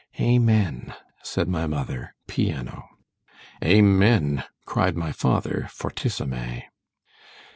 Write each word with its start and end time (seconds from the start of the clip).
Amen: 0.19 0.95
said 1.21 1.47
my 1.47 1.67
mother, 1.67 2.15
piano. 2.25 2.89
Amen: 3.63 4.43
cried 4.65 4.97
my 4.97 5.11
father, 5.11 5.67
_fortissimè. 5.69 6.63